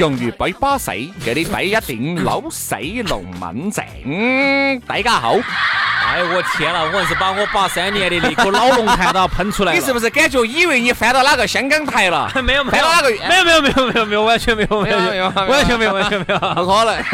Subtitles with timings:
[0.00, 0.90] 用于摆把势，
[1.22, 2.74] 给你摆一定老死
[3.06, 3.84] 龙门阵。
[4.88, 9.78] 大家好，哎我天了，我硬是把我八三年的那颗老龙潭都喷出来了。
[9.78, 12.32] 你是不是感觉以为你翻到哪个香港台了？
[12.42, 13.10] 没有没有翻到哪个？
[13.28, 16.38] 没有没有没有没有没有完全没有没有没有完全没有完全没有。
[16.38, 17.04] 不可能，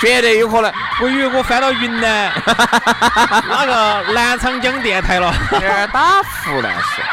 [0.00, 0.72] 绝对有可能。
[1.02, 5.34] 我以为我翻到云南哪个南昌江电台了。
[5.52, 7.04] 有点打胡乱说，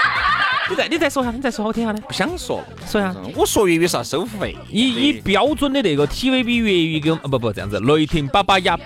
[0.69, 1.99] 你再 你再说下，你再说好听下呢？
[2.07, 2.65] 不想说了。
[2.87, 3.13] 说下。
[3.35, 8.79] 我说粤语是要收费，以以标准的那个 TVB 粤语给我，啊不不这样子，雷霆八八幺，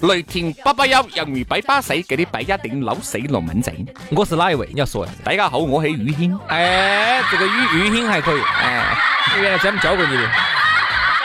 [0.00, 3.74] 雷霆八八幺，洋芋摆把势，给你摆一定老细龙门阵。
[4.10, 4.68] 我是哪一位？
[4.72, 5.12] 你要说呀。
[5.24, 6.38] 大家好，我係宇軒。
[6.48, 8.96] 哎，这个语语音还可以，哎
[9.36, 10.30] 我原来专门教过你的。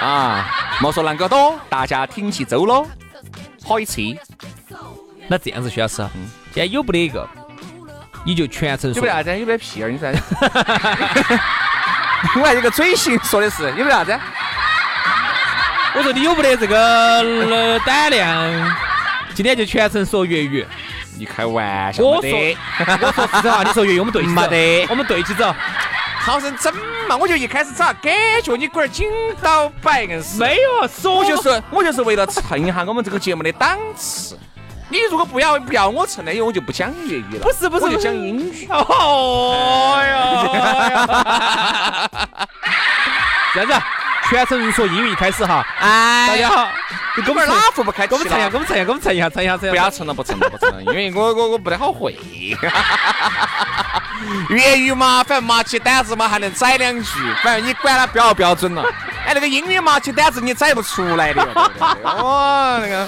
[0.01, 2.85] 啊，莫說能夠多，大家听起走咯。
[3.63, 4.19] 開始，
[5.27, 5.95] 那这样子，徐老师，
[6.53, 7.27] 现在有不得一个，
[8.25, 9.07] 你就全程说有没。
[9.07, 9.39] 啥子？
[9.39, 9.89] 有没屁儿？
[9.89, 10.11] 你说？
[12.41, 14.19] 我还有个嘴型说的是有没啥子？
[15.93, 18.75] 我说你有没得这个呃胆量？
[19.33, 20.67] 今天就全程说粤语。
[21.17, 22.57] 你开玩笑我说，
[22.99, 25.55] 我说实话，你说粤语，我们对起走没得我们对起走。
[26.19, 26.73] 好生整
[27.07, 27.15] 嘛！
[27.15, 28.11] 我就一开始咋感
[28.43, 29.07] 觉你龟儿紧
[29.41, 30.37] 到摆硬是？
[30.39, 34.37] 没有，说我就是我就是为了蹭一下我们这个节目的档次。
[34.89, 37.39] 你如果不要不要我蹭的，我就不讲粤语了。
[37.41, 38.67] 不是不是我就讲英语。
[38.71, 40.53] 哦哟，
[43.53, 43.73] 这样子，
[44.29, 45.65] 全程说英语开始哈。
[45.79, 46.67] 哎大家好，
[47.17, 49.71] 你给我们哥们儿哪副不开给我们蹭一下，给我们蹭一下，给我们蹭一下，蹭一下，蹭一下。
[49.71, 52.15] 不要蹭了，不蹭了，不蹭了，因为我我我不太好会。
[54.49, 58.83] 粤语嘛，反正麻起胆子嘛，还能宰两句，反正你管它标不标准了。
[59.25, 61.41] 哎，那个英语麻起胆子你宰不出来的？
[62.03, 63.07] 哦，那个。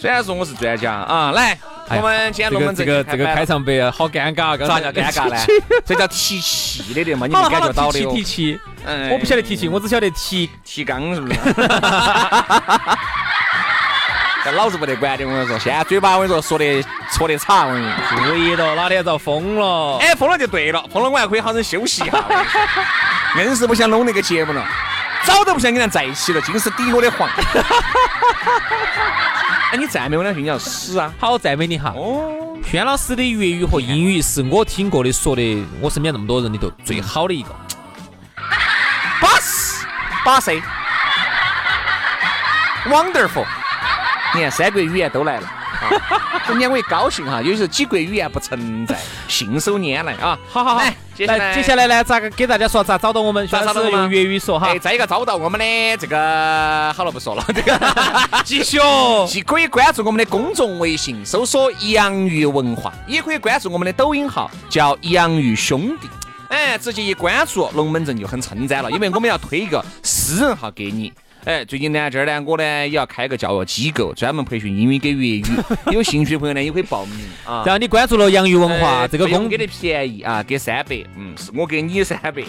[0.00, 1.58] 虽然说我是专家啊，来，
[1.90, 5.36] 哎我们今天这个龙门阵这个这个开场白好尴尬，刚才咋叫尴尬呢？
[5.84, 10.48] 这叫提气的的嘛，你没好了好了，感觉到的哟提气，嗯我不晓得提气，我只晓得提。
[10.64, 11.38] 提纲是不是？
[14.42, 18.56] 但老子不得管的，我跟你说，现在嘴巴我跟你说说的说的差，我跟你说。
[18.56, 19.98] 对了，哪天遭封了？
[20.00, 22.24] 哎，封了就对了，封了我还可以好生休息一下。
[23.36, 24.64] 硬是不想弄那个节目了，
[25.24, 27.28] 早都不想跟他在一起了，尽是抵我的黄。
[29.72, 31.12] 哎，你赞美我两句，你要死啊！
[31.18, 31.92] 好赞美你哈。
[31.94, 37.48] 哦，轩老师的粤语和英语是我听过的说的，我身边那么多人里头最好的一个。
[39.20, 39.86] 巴适，
[40.24, 40.60] 巴适
[42.88, 43.46] ，wonderful。
[44.34, 45.46] 你看三国语言都来了。
[45.46, 48.98] 啊， 今天我也高兴哈，有时候几国语言不存在，
[49.28, 50.36] 信手拈来啊。
[50.50, 53.46] 好好好来，接下来来接下来呢，咋个给大家说咋找到我们？
[53.46, 54.78] 咋找到用粤语说哈哎，。
[54.78, 57.78] 再一个找到我们的这个，好了不说了，这 个
[58.42, 59.26] 继续哦。
[59.28, 66.08] 既可以关注我们的公众微信，搜索“洋芋文化”，也可以关注我们的抖音号，叫“洋芋兄弟”。
[66.48, 71.12] 哎，直接一关注，龙门阵就很称赞了，因为我们要推一个私人号给你。
[71.44, 75.44] 哎，最近呢，这儿呢，我呢也要开个教育机构，专门培训英语跟粤语，
[75.90, 77.62] 有兴趣的朋友呢也可以报名啊。
[77.64, 82.42] 然后你关注了洋芋文化哎这个公给的便宜啊，给三百，嗯，是我给你三百。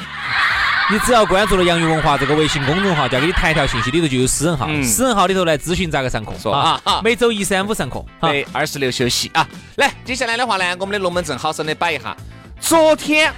[0.91, 8.03] 你只要关注了洋芋文化这个微信公众号，就要给你弹一条信息，里头就有私人号，嗯私人号里头来咨询咋个上课说啊啊 每周一三五上课。
[8.19, 9.47] 啊对，二十六休息啊。
[9.77, 12.13] 来，接下来的话呢，我们的龙门阵好生的摆一下。
[12.59, 13.33] 昨天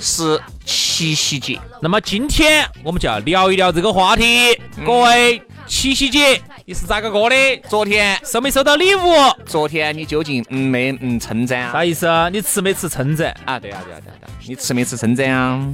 [0.00, 4.52] 是七夕节，那么今天我们就要聊一聊这个话题。
[4.76, 7.36] 嗯各位，七夕节你是咋个过的？
[7.68, 9.12] 昨天，收没收到礼物？
[9.44, 11.72] 昨天你究竟嗯没嗯称赞啊？
[11.72, 12.28] 啥意思啊？
[12.28, 13.34] 你吃没吃称赞？
[13.44, 15.66] 啊，对啊，对啊，对啊，对啊，你吃没吃称赞啊？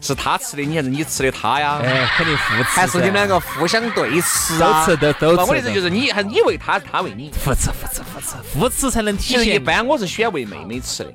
[0.00, 1.80] 是他吃的你还是你吃的他呀？
[1.84, 2.62] 哎，肯定互吃。
[2.70, 4.86] 还是你们两个互相对吃啊都啊？
[4.86, 7.30] 吃都都吃我的意思就是你还是你喂他，他喂你。
[7.44, 9.58] 互吃互吃互吃，互吃才能体其实一。
[9.58, 11.12] 般我是喜欢喂妹妹吃的，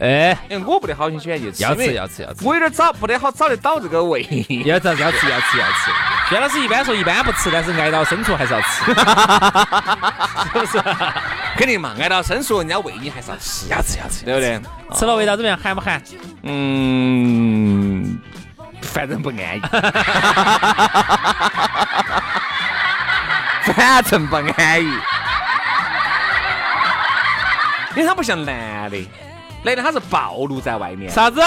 [0.00, 4.22] 哎，因为我不得好心喜欢去吃，要吃要吃要吃，我有点找不得好找得到这个胃。
[4.64, 5.90] 要吃要吃要吃要吃。
[6.28, 8.84] 薛老师一般说一般不吃，但是挨到深处还是要吃，
[10.44, 10.82] 是不是？
[11.56, 14.60] 肯定嘛，挨到深处，人家喂你还是要吃，要吃要吃，对不对？
[14.94, 15.56] 吃了味道怎么样？
[15.56, 16.02] 寒不寒？
[16.42, 18.18] 嗯，
[18.82, 19.60] 反正不安逸，
[23.72, 24.86] 反正不安逸，
[27.96, 28.96] 因为他不像男的，
[29.62, 31.40] 男的他是暴露在外面，啥子？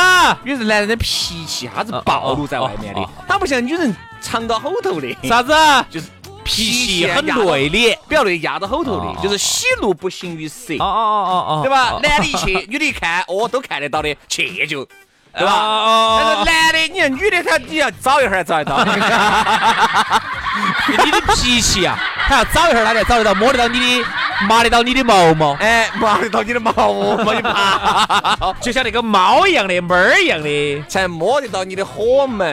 [0.43, 5.53] 女人男人的脾气他是暴露在外面的他不像女人藏到后头的，啥子？
[5.89, 6.07] 就是
[6.43, 7.31] 脾气很内
[7.69, 7.97] 敛。
[8.07, 10.73] 比较内压到后头哦的，就是喜怒不形于色。
[10.73, 11.99] 哦哦哦哦哦，对吧哦？
[12.01, 14.83] 男的一去，女的一看，哦，都看得到的，去就，
[15.33, 15.53] 对吧？
[15.53, 18.83] 哦但是男的，你看女的，她你要找一会儿找得到。
[21.05, 21.97] 你的脾气啊，
[22.27, 24.07] 他要找一会儿，他才找得到，摸得到你的，
[24.47, 30.83] 麻得到你的毛毛，哎，摸得到你的毛，毛你爬， 就像那个猫一样的，猫儿一样的。
[30.87, 32.47] 才摸得到你的火门。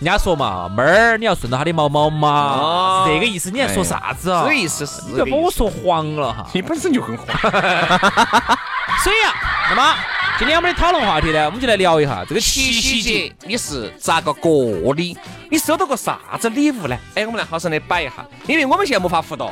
[0.00, 3.50] 人家说嘛，猫儿你要顺着它的毛毛嘛，这个意思。
[3.50, 4.42] 你还说啥子啊？
[4.42, 6.46] 这个意思是你不要把我说黄了哈。
[6.52, 7.26] 你本身就很黄。
[9.02, 9.34] 所以啊，
[9.70, 9.94] 那么
[10.38, 13.28] 今天我们的讨论话题呢，我们就来聊一下这个七七夕夕节。
[13.28, 15.16] 节你是咋个过的？
[15.50, 16.96] 你收到过啥子礼物呢？
[17.16, 19.50] 哎，我们来好生的摆一下，因为我们现在没法互动。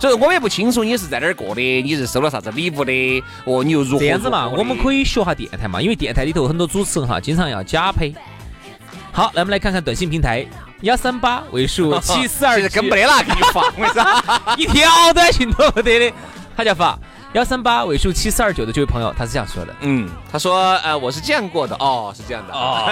[0.00, 8.14] 所以我们也不清楚你是在哪儿过的，你是收了啥子礼物的，哦，你又如何这样子嘛，我们可以学下电台嘛，因为电台里头很多主持人哈，经常要假配。
[9.12, 10.44] 好，那我们来看看短信平台
[10.80, 14.54] 幺三八尾数 七四二其实根本没得哪给你放，为啥？
[14.56, 16.16] 一条短信都没得的，
[16.56, 16.98] 他叫发
[17.32, 19.74] 幺三八尾数七四二九的这位朋友，他是这样说的。
[19.80, 22.88] 嗯，他说，呃，我是这样过的，哦，是这样的，哦，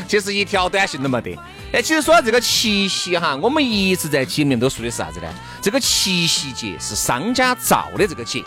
[0.08, 1.38] 其实一条短信都没得。
[1.70, 5.28] 哎，其实说到这个七夕哈，我们一直在节目里面都说的是啥子呢？
[5.60, 8.44] 这个七夕节是商家造的这个节，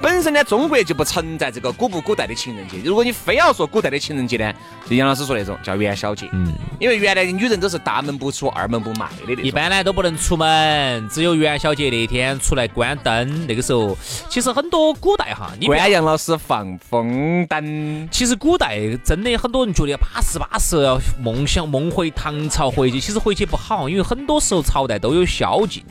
[0.00, 2.78] 本身呢，中国就不存在这个古不古代的情人节。
[2.84, 4.52] 如果你非要说古代的情人节呢，
[4.88, 9.42] 就杨老师说那种叫元宵节，嗯，因为原来的女人都是大门不出二门不迈的。
[9.42, 13.46] 一般呢都不能出门，只有元宵节那天出来关灯。
[13.46, 13.96] 那个时候，
[14.28, 25.82] 其实很多古代哈，你关杨老师放风灯，其实古代真的很多人觉得巴适巴适，要梦想梦回唐朝回去，其实回去不好，因为很多时候朝代都有宵禁。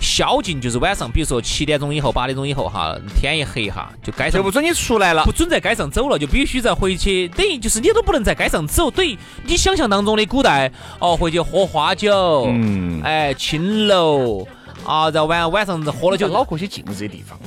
[0.00, 5.24] 宵禁就是晚上，比如说七点钟以后、八点钟以后哈，天一黑哈，就街上就不准你出来了。
[5.24, 5.32] 不。
[5.38, 10.68] 准在街上走了，就必须在回去，等于就是你都不能在街上走，等于你想象当中的古代
[10.98, 13.00] 哦，回去喝花酒，嗯。
[13.04, 14.44] 哎，青楼
[14.84, 17.38] 啊，然后晚晚上喝了酒，脑壳些进这些地方，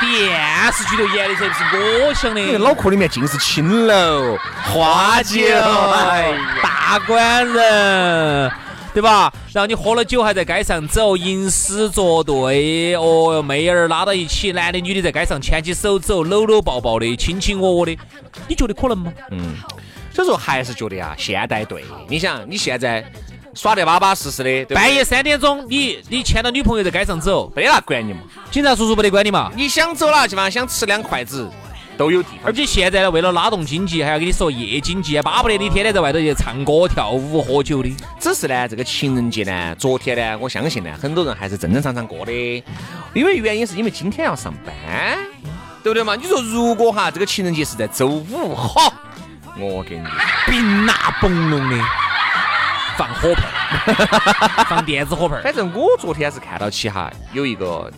[0.00, 8.50] 电视剧头演的这不是我想的，你脑壳里面尽是青楼、花酒，哎呀，大官人，
[8.96, 9.30] 对吧？
[9.52, 17.94] 然后你喝了酒还在街上走，吟诗作对，哦哟，妹儿拉到一起，男的女的在街上牵起手走，搂搂抱抱的，卿卿我我的，
[18.48, 19.12] 你觉得可能吗？
[19.32, 19.54] 嗯
[20.14, 21.84] 所以说还是觉得呀，现代对。
[22.08, 23.04] 你想，你现在
[23.52, 28.20] 耍得巴巴适适的，对对半夜三点钟，你你牵到女朋友在街上走，没得那管你嘛。
[28.50, 29.52] 警察叔叔不得管你嘛？
[29.54, 31.46] 你想走哪地方，想吃两筷子
[31.96, 32.52] 都有地方而。
[32.52, 37.96] 且现在呢，为了拉动经济，还要跟你说夜经济，巴不得你天天在外头去唱歌、跳舞、喝酒的。
[38.18, 42.64] 只是呢，这个情人节呢，昨天呢，我相信呢，很多人还是正正常常过的，
[43.12, 44.74] 因为原因是因为今天要上班，
[45.82, 46.16] 对不对嘛？
[46.16, 48.92] 你说如果哈这个情人节是在周五，好，
[49.58, 50.04] 我给你
[50.46, 51.84] 冰那嘣隆的，
[52.96, 55.36] 放火炮， 放电子火炮。
[55.42, 57.90] 反正我昨天是看到起哈，有一个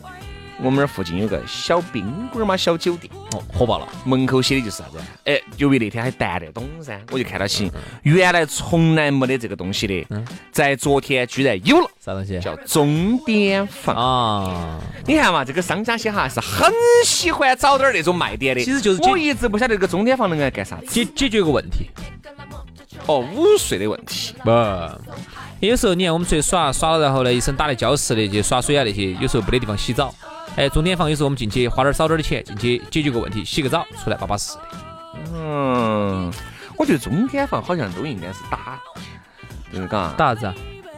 [0.61, 3.89] 我们那儿附近有个小宾馆嘛，小酒店，哦，火爆了。
[4.05, 4.99] 门口写的就是啥子？
[5.25, 7.71] 哎，由于那天还谈得懂噻，我就看到起，
[8.03, 10.07] 原来从来没得这个东西的，
[10.51, 12.41] 在昨天居然有了，啥东西？
[12.41, 13.95] 叫钟点房。
[13.95, 16.73] 啊，你看嘛，这个商家些哈是很
[17.05, 18.65] 喜欢找点儿那种卖点的。
[18.65, 20.87] 其实就是我一直不晓得这个钟点房能来干啥子。
[20.87, 21.89] 解解决个问题。
[23.07, 24.35] 哦，午睡的问题。
[24.43, 24.51] 不，
[25.61, 30.13] 有时候你看我们出去耍耍了，然后呢一身打的礁石的去耍水啊那些，有时候没得地方洗澡。
[30.59, 34.63] 哎，钟点房有时候我们进去花点儿少点儿的钱进去解决个问题，洗个澡出来巴巴适的。
[35.33, 36.33] 嗯，
[36.77, 38.77] 我觉得钟点房好像都应该是打，
[39.73, 40.55] 就是嘎，打啥子啊？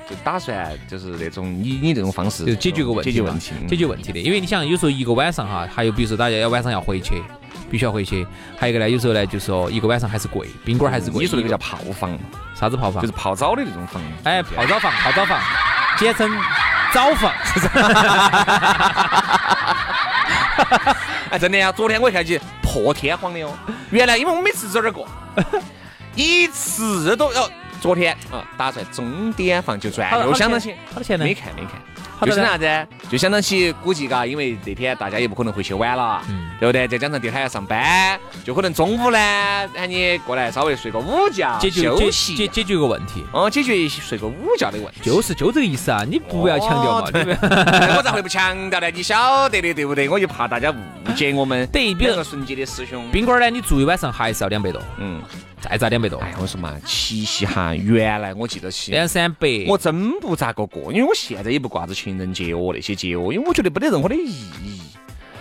[0.08, 4.18] 就打算就是那种你你这种方式就解决个问题，解决问题，解决问题的。
[4.18, 7.22] 因为你想，有时候一个晚上哈，还有比如说大家要晚上要回去，
[7.70, 8.26] 必须要回去。
[8.56, 11.22] 还有一个呢，有时候呢，就是说一个晚上还是贵，宾馆还是贵。
[11.22, 12.18] 你说那个叫泡房，
[12.58, 13.02] 啥子泡房？
[13.02, 14.02] 就是泡澡的那种房。
[14.24, 15.38] 哎，泡澡房，泡澡房，
[15.98, 16.30] 简称
[16.92, 17.32] 澡房。
[21.30, 23.52] 哎，真的呀，昨天我一看起破天荒的哦。
[23.90, 25.06] 原来因为我每次走这儿过，
[26.14, 27.48] 一次都要。
[27.80, 31.24] 昨天啊，打算钟点房就赚，又想到起，好多钱呢？
[31.24, 31.80] 没看没看，
[32.26, 32.86] 就是啥子？
[33.10, 36.20] 就相当起估计嘎，因为这天大家也不可能回去晚了，
[36.58, 36.86] 对不对？
[36.86, 39.18] 再加上第二天要上班，就可能中午呢
[39.74, 45.00] 喊你过来稍微睡个午觉，解决休息解解决个问题，哦，解决睡个午觉的问题。
[45.02, 46.04] 就是就这个意思啊！
[46.08, 47.96] 你不要强调嘛，哦对不对？
[47.96, 48.90] 我咋会不强调呢？
[48.90, 50.08] 你晓得的，对不对？
[50.08, 51.66] 我就怕大家误解我们。
[51.68, 53.08] 对比如两个纯洁的师兄。
[53.10, 55.20] 宾馆呢，你住一晚上还是要两百多，嗯，
[55.60, 59.46] 再砸两百多，哎，我说嘛，七夕哈，原来我记得起，两三百。
[59.68, 64.80] 我真不咋个过，因为我现在也不挂着情人节哦那些节哦，因为我觉得没得任何的意义。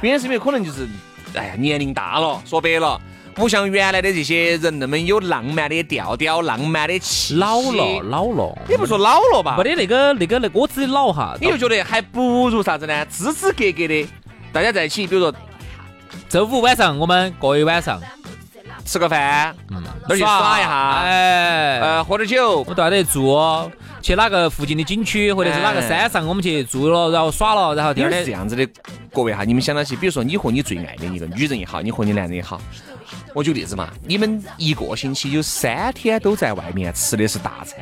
[0.01, 0.87] 原因是因为可能就是，
[1.35, 2.99] 哎呀，年龄大了，说白了。
[3.35, 7.35] 不像原来的这些人那么有浪漫的调调、浪漫的气息。
[7.35, 11.37] 老了，老了，也不说老了吧，没得那个那个那个，我自己老哈。
[11.39, 13.05] 你就觉得还不如啥子呢？
[13.05, 14.05] 支支格格的，
[14.51, 15.33] 大家在一起，比如说
[16.27, 18.01] 周五晚上我们过一晚上，
[18.89, 22.61] 吃个饭，嗯，那儿去耍一下，哎，呃，喝点酒。
[22.61, 23.39] 我，们到那住，
[24.01, 28.67] 去哪个附近的景区或者是哪个山上，我们去住了，然后耍了，然后第二天是这样子的，
[29.13, 32.59] 各位哈，你们想到起，比如说你和你最爱的一个女人也好，你和你男人也好，
[33.35, 37.77] 我举个例子嘛，你们一个星期有三天都在外面吃的是大餐，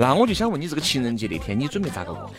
[0.00, 2.32] 那我就想问你，这个情人节那天你准备咋个过？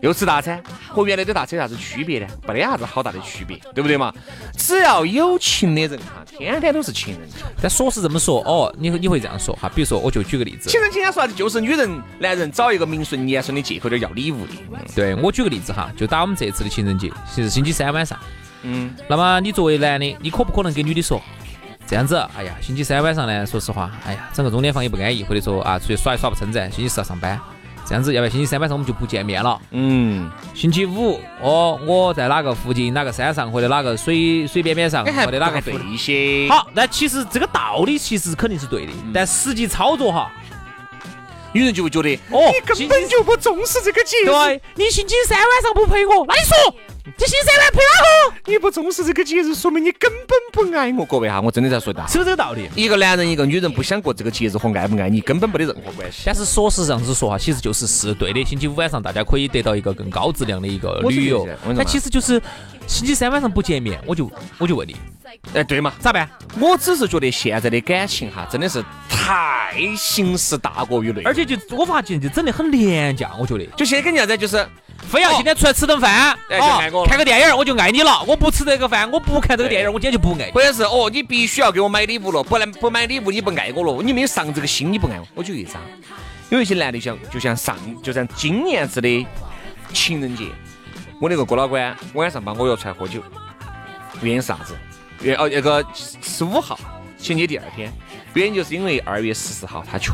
[0.00, 2.26] 又吃大餐，和原来的大餐有啥子区别呢？
[2.46, 4.14] 没得啥子好大的区别，对不对嘛？
[4.56, 7.38] 只要有情的人哈，天天都是情人节。
[7.60, 14.52] 但说是这么说哦，你会你会这样说哈，比如说我就举个例子，情人节人家说啥子，就是女人、男人找一个名顺言顺的借口点要礼物的。
[14.94, 18.16] 对我举个例子哈，就打我们这次的情人节，其实星期三晚上，
[18.62, 21.20] 嗯，那么你作为男的，你可不可能给女的说
[21.90, 22.16] 这样子？
[22.38, 27.36] 哎呀，星期三晚上呢，说实话，哎呀，整个钟点房也不安逸，或者说啊，出去耍也耍不撑噻，星期四要上班，
[27.84, 29.60] 这样子，要不然星期三晚上我们就不见面了。
[29.72, 36.46] 嗯，星期五，哦，我在哪个附近哪个山上，或者哪个水水边边上，或者哪个不对一些。
[36.48, 40.30] 好，那其实这个道理其实肯定是对的，但实际操作哈，
[41.52, 46.56] 女人就会觉得，哦你根本就不重视这个节日，对你星期三晚上不陪我，那你说
[47.16, 48.50] 这星期三晚陪哪个？
[48.52, 51.04] 你不重视这个节日，说明你根本不爱我。
[51.06, 52.06] 各位哈，我真的在说大。
[52.06, 52.68] 是不是这个道理？
[52.74, 56.22] 一个男人，一个女人不想过这个节日和爱不爱你根本没得任何关系。
[56.26, 58.44] 但是说是这样子说哈，其实就是是对的。
[58.44, 62.40] 星期五晚上大家可以得到一个更高质量的一个旅游我是这样我跟你说嘛但其实就是
[62.86, 64.94] 星期三晚上不见面，我就我就问你
[65.54, 65.94] 哎，对嘛？
[66.00, 66.28] 咋办？
[66.58, 71.24] 我只是觉得现在的感情哈，真的是太形式大过于内容。
[71.24, 73.64] 而且就我发现就整得很廉价，我觉得。
[73.76, 74.66] 就现在跟人家在就是，
[75.10, 78.22] 非要今天出来吃顿饭，哎就啊爱我了看个电影我就爱你了。
[78.28, 80.52] 我不吃这个饭，我不看这个电影，我今天就不爱你。
[80.52, 85.26] 或者是哦，你必须要给我买礼物了，不然不买礼物你不爱我了，你没有上这个心，你不爱我。
[85.34, 85.82] 我举个例子啊，
[86.50, 89.26] 有一些男的像就像上就像今年子的
[89.92, 90.44] 情人节，
[91.20, 93.20] 我那个哥老倌晚上把我约出来喝酒，
[94.22, 94.76] 原因是啥子？
[95.22, 96.78] 原哦那个十五号
[97.18, 97.92] 情人节第二天，
[98.34, 100.12] 原因就是因为二月十四号他确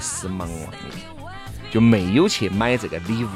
[0.00, 0.78] 实忙完了，
[1.68, 3.28] 就没有去买这个礼物。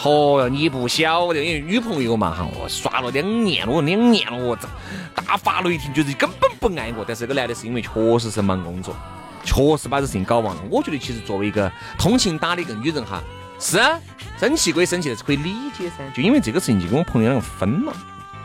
[0.00, 4.66] 嚯哟，你不晓得，因为女朋友嘛哈，我耍了两年了，我两年了，我这
[5.14, 7.04] 大发雷霆，就是根本不爱我。
[7.06, 8.96] 但是这个男的是因为确实是忙工作，
[9.44, 10.62] 确实把这事情搞忘了。
[10.68, 13.22] 我觉得其实作为一个通情达理一个女人哈，
[13.60, 13.96] 是啊，
[14.40, 16.04] 生气归生气，但是可以理解噻。
[16.16, 17.92] 就因为这个事情就跟我朋友两个分了。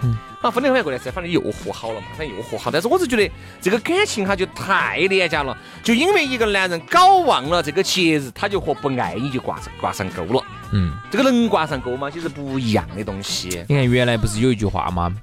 [0.03, 2.69] 嗯，啊，分了回来过来噻，反正又和好了嘛，反正又和好。
[2.69, 10.43] 但是我是觉得这个感情哈就太廉价了，就因为一个男人搞忘了这个节日，他就和不爱你就挂上挂上钩了。
[10.71, 12.09] 嗯，这个能挂上钩吗？
[12.09, 15.15] 其实不一样的东西你看原来不是有一句话吗？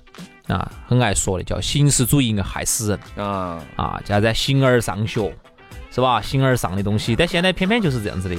[0.48, 3.62] 啊，很爱说的叫形式主义害死人啊。
[3.76, 5.34] 啊，叫啥子形而上学，
[5.90, 6.20] 是吧？
[6.20, 8.36] 形而上的东西，但现在偏偏就是这样子的。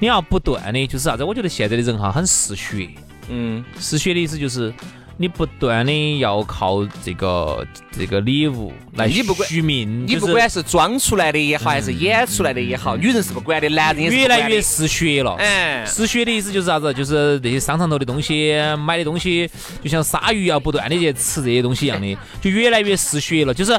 [0.00, 1.24] 你要不断的，就是啥子？
[1.24, 2.88] 我觉得现在的人哈很嗜血，
[3.28, 4.72] 嗯，嗜血的意思就是
[5.20, 15.34] 你不断的要靠这个这个礼物来你不管续命，你不管是装出来的也好，还是演出来的也好，女人是不管的，男人越来越嗜血了。
[15.34, 16.94] 哎，嗜血的意思就是啥子？
[16.94, 19.50] 就是那些商场头的东西，买的东西，
[19.82, 23.52] 就像鲨鱼要不断的去吃这些东西一样的，就越来越嗜血了。
[23.52, 23.76] 就是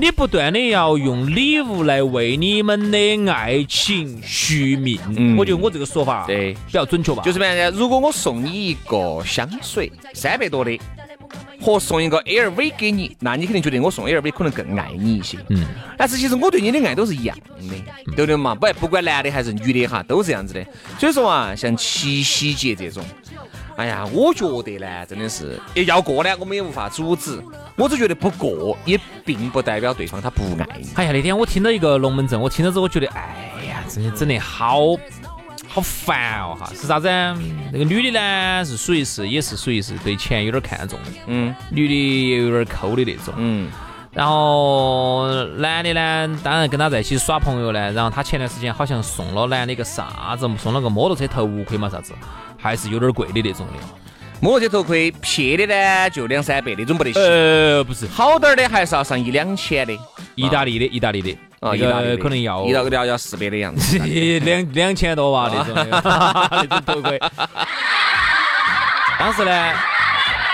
[0.00, 4.98] 你不断的要用礼物来为你们的爱情续命。
[5.14, 7.22] 嗯我觉得我这个说法对比较准确吧。
[7.22, 7.70] 就是什么样呢？
[7.78, 10.80] 如果我送你一个香水，三百多的，
[11.60, 15.36] 和送一个 LV 给你，那你肯定觉得我送 LV 可能更爱你一些。
[15.50, 15.66] 嗯，
[15.98, 18.54] 但是其实我对你的爱都是一样的，对不对嘛？
[18.54, 20.64] 不不管男的还是女的哈，都是这样子的。
[20.98, 23.04] 所以说啊，像七夕节这种，
[23.80, 27.42] 哎呀，我觉得呢，真的是要过呢，我们也无法阻止。
[27.76, 30.86] 我只觉得不过，也并不代表对方他不爱你。
[30.96, 34.80] 哎呀，那天我听到一个龙门阵，我听到之后，我觉得，哎呀，真的整得好
[35.66, 36.70] 好烦哦哈！
[36.74, 37.34] 是啥子啊？
[37.72, 43.32] 那个女的呢，是属于是也是属于是对钱有点看重的，嗯女的也有点抠的那种。
[43.38, 43.70] 嗯
[44.12, 52.12] 然后男的呢，当然跟他在一起耍朋友呢，然后他前段时间好像送了男的一个啥子，送了个摩托车头盔嘛啥子，
[52.60, 53.72] 还是有点贵的那种的。
[54.40, 57.22] 摩托车头盔撇的呢，就两三百那种不得行。
[57.22, 59.92] 呃，不是，好点儿的还是要上一两千的。
[60.34, 63.98] 意大利的，意大利的，啊，意大利可能要意大利要要四百的样子。
[64.40, 65.74] 两两千多吧那种
[66.50, 67.20] 那种头盔。
[69.18, 69.72] 当时呢，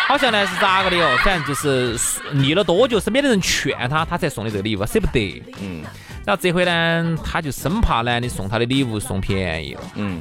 [0.09, 1.97] 好像呢是咋个的哦，反正就是
[2.33, 5.41] 腻了多久，身边的人劝他，他才送的这个礼物，舍不得。
[5.61, 5.85] 嗯
[6.27, 10.21] 然后这回呢，他就生怕呢你送他的礼物送便宜了，嗯，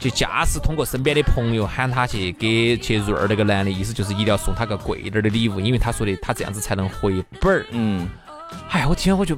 [0.00, 7.66] 就驾驶通过身边的朋友喊他去给去润儿那个男的，意思就是一定要送他个贵点儿的礼物，因为他说的他这样子才能回本儿。
[7.70, 8.08] 嗯，
[8.70, 9.36] 哎呀，我听我就，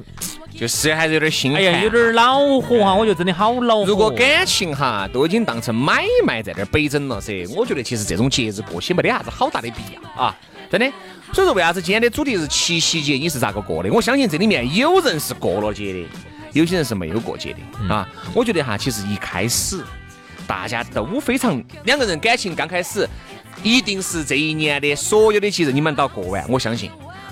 [0.57, 1.59] 就是还是有点心寒。
[1.59, 3.85] 哎呀，有点恼火哈，我觉得真的好恼火。
[3.85, 10.35] 如果感情哈都已经当成买卖在这儿北整了噻，我觉得其实这种节日过起没得啥子好大的必要啊，
[10.71, 10.89] 真的。
[11.33, 13.91] 所以说为啥子今天的主题是七夕节，你是咋个过的？
[13.91, 16.07] 我相信这里面有人是过了节的，
[16.53, 18.07] 有些人是没有过节的啊。
[18.33, 19.83] 我觉得哈，其实一开始
[20.47, 23.07] 大家都非常两个人感情刚开始，
[23.61, 26.89] 一定是这一年的所有的节日你们都要过完，我相信。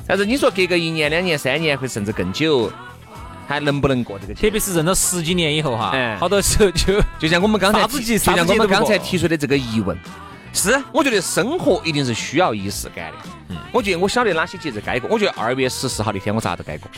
[0.08, 2.72] 但是你说隔个一年、两年、三年，或甚至更久，
[3.48, 4.34] 还能不能过这个？
[4.34, 9.98] 特别是认了十几年以后哈，哎好多时候就就像我们刚才就像我们刚才提出的这个疑问，
[10.54, 13.18] 是我觉得生活一定是需要仪式感的。
[13.50, 16.92] 嗯我觉得我晓得哪些节日该过，我觉得二月十四号那天我啥都该过。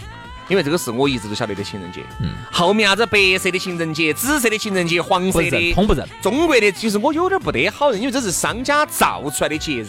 [0.50, 6.06] 因为这个是我一直都晓得的情人节，嗯后面啥子白色的情人节、紫色的情人节、黄色的，通不认。
[6.22, 9.88] 中国的其实我有点不得好认，因为这是商家造出来的节日，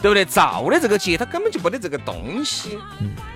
[0.00, 0.24] 对不对？
[0.24, 2.78] 造的这个节，它根本就没得这个东西。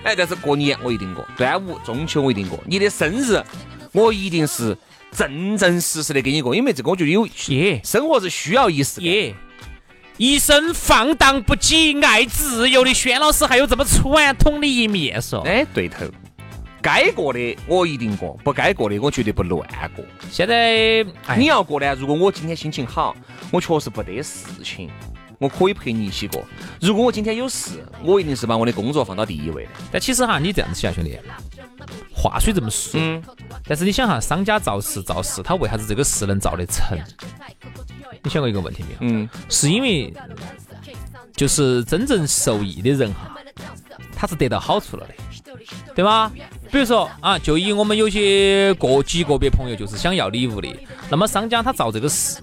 [0.05, 3.43] 哎，但是过年我一定过，端午、中秋我一定过，你的生日
[3.91, 4.77] 我一定是
[5.11, 9.11] 正正式式的给你过，因为这个我觉得有耶生活是需要仪式感。
[10.19, 10.27] 耶！
[10.27, 15.41] 一生放荡不羁、爱自由的轩老师，还有这么传统的一面嗦。
[15.43, 16.07] 哎，对头，
[16.81, 20.05] 该过的我一定过，不该过的我绝对不乱过。
[20.31, 23.15] 现在，哎你要过呢，如果我今天心情好，
[23.51, 24.91] 我确实不得事情，
[25.39, 26.45] 我可以陪你一起过。
[26.81, 29.71] 如果我今天有事，我一定是把我的工作放到第一位的。
[29.93, 31.19] 但其实哈，你这样子想，兄弟，
[32.15, 33.23] 话虽这么说，嗯，
[33.65, 36.99] 但是你想哈，商家造势造势，他为啥子这个事能造得成？
[38.26, 38.97] 你想过一个问题没有？
[39.02, 40.12] 嗯，是因为
[41.36, 43.32] 就是真正受益的人哈，
[44.17, 45.15] 他是得到好处了的，
[45.95, 46.32] 对吗？
[46.73, 50.69] 比如说啊，就以我们有些个极个别朋友就是想要礼物的，
[51.08, 52.41] 那么商家他造这个势，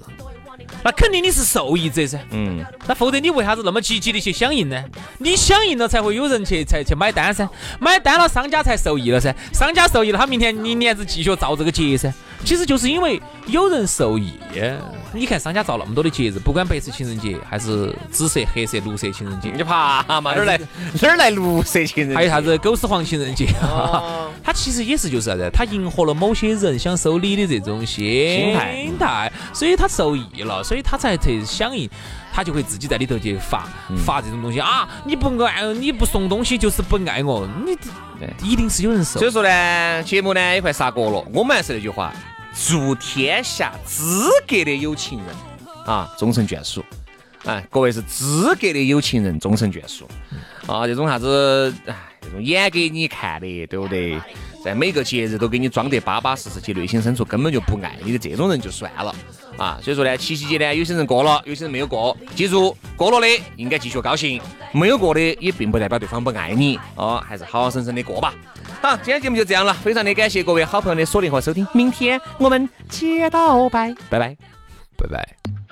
[0.86, 2.18] 那肯定你是受益者噻。
[2.32, 4.82] 嗯，那否则你为啥子那么积极的去响应呢？
[5.18, 7.50] 你响应了才会有人去才去买单噻，
[7.82, 12.14] 买单了商家才受益了噻，商家受益了，他明天明年子继续造这个节噻。
[12.44, 14.34] 其实就是因为有人受益。
[15.16, 20.34] 你看商家造那么多的节日，不管白色情人节还是紫色、黑色、绿色情人节，你怕嘛？
[20.34, 20.58] 哪儿来
[21.02, 22.16] 哪儿来绿色情人？
[22.16, 22.42] 还有啥？
[22.42, 25.48] 子狗屎黄情人节，哦 它其实也是就是啥子？
[25.54, 31.88] 它迎合了某些人想收礼的这种心心态态，所以他受益了，所以他才特响应，
[32.34, 34.88] 他就会自己在里头去发嗯发这种东西啊！
[35.06, 37.78] 你不爱你不送东西就是不爱我，你
[38.50, 39.28] 一定是有人受所。
[39.28, 42.12] 以说呢，节目呢也快杀过了，我们还是那句话，
[42.54, 45.28] 祝天下资格的有情人
[45.86, 46.84] 啊终成眷属。
[47.46, 50.08] 哎，各位是资格的有情人终成眷属
[50.66, 50.88] 啊！
[50.88, 54.18] 这种啥子，哎，这种演给你看的，对不对？
[54.64, 59.14] 在每个节日都给你装得巴巴适适，其内心深处根本就不爱你的这种人就算了
[59.58, 59.78] 啊！
[59.84, 62.16] 所以说呢，七夕节呢，有些人过了，有些人没有过。
[62.34, 64.40] 记住，过了的应该继续高兴，
[64.72, 68.34] 没有过的也并不代表对方不爱你哦，还是好好生生的过吧。
[68.84, 74.36] 好，今天节目就这样了，非常的感谢各位好朋友的锁定和收听，明天我们接到拜，拜拜。
[74.98, 75.63] 拜拜。